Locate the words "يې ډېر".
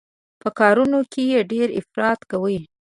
1.31-1.67